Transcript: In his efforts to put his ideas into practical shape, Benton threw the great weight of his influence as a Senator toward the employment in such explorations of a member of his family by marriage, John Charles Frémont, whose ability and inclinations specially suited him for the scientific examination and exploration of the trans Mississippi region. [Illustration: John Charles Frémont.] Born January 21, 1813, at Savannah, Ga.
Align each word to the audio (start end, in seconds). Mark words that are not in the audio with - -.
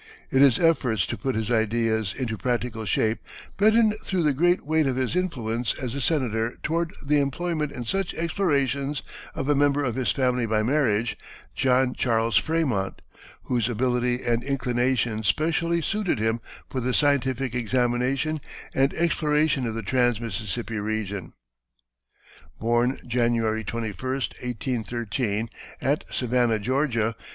In 0.31 0.41
his 0.41 0.57
efforts 0.57 1.05
to 1.05 1.15
put 1.15 1.35
his 1.35 1.51
ideas 1.51 2.15
into 2.17 2.35
practical 2.35 2.85
shape, 2.85 3.19
Benton 3.55 3.91
threw 4.03 4.23
the 4.23 4.33
great 4.33 4.65
weight 4.65 4.87
of 4.87 4.95
his 4.95 5.15
influence 5.15 5.75
as 5.79 5.93
a 5.93 6.01
Senator 6.01 6.57
toward 6.63 6.93
the 7.05 7.19
employment 7.21 7.71
in 7.71 7.85
such 7.85 8.15
explorations 8.15 9.03
of 9.35 9.47
a 9.47 9.53
member 9.53 9.83
of 9.83 9.93
his 9.93 10.09
family 10.11 10.47
by 10.47 10.63
marriage, 10.63 11.19
John 11.53 11.93
Charles 11.93 12.41
Frémont, 12.41 12.95
whose 13.43 13.69
ability 13.69 14.23
and 14.23 14.41
inclinations 14.43 15.27
specially 15.27 15.83
suited 15.83 16.17
him 16.17 16.41
for 16.67 16.81
the 16.81 16.95
scientific 16.95 17.53
examination 17.53 18.41
and 18.73 18.95
exploration 18.95 19.67
of 19.67 19.75
the 19.75 19.83
trans 19.83 20.19
Mississippi 20.19 20.79
region. 20.79 21.33
[Illustration: 22.59 22.59
John 22.59 22.59
Charles 22.59 22.59
Frémont.] 22.59 22.59
Born 22.59 22.99
January 23.07 23.63
21, 23.63 23.97
1813, 24.13 25.49
at 25.79 26.05
Savannah, 26.09 26.57
Ga. 26.57 27.13